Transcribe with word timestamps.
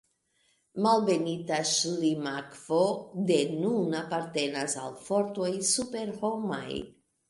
Malbenita 0.85 1.59
Ŝlimakvo 1.73 2.81
de 3.31 3.39
nun 3.61 4.01
apartenas 4.03 4.79
al 4.89 5.01
fortoj 5.07 5.55
superhomaj. 5.75 6.69